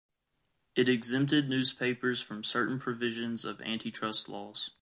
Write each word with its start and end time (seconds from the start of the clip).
It 0.75 0.89
exempted 0.89 1.47
newspapers 1.47 2.23
from 2.23 2.43
certain 2.43 2.79
provisions 2.79 3.45
of 3.45 3.61
antitrust 3.61 4.27
laws. 4.29 4.71